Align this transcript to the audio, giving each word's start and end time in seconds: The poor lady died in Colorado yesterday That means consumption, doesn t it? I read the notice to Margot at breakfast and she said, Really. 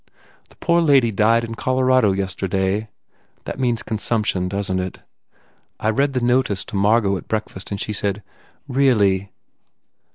The 0.49 0.55
poor 0.55 0.81
lady 0.81 1.11
died 1.11 1.43
in 1.43 1.53
Colorado 1.53 2.11
yesterday 2.11 2.89
That 3.43 3.59
means 3.59 3.83
consumption, 3.83 4.47
doesn 4.49 4.77
t 4.77 4.81
it? 4.85 4.97
I 5.79 5.91
read 5.91 6.13
the 6.13 6.21
notice 6.25 6.65
to 6.65 6.75
Margot 6.75 7.17
at 7.17 7.27
breakfast 7.27 7.69
and 7.69 7.79
she 7.79 7.93
said, 7.93 8.23
Really. 8.67 9.29